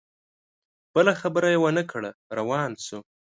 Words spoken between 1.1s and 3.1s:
خبره یې ونه کړه روان سو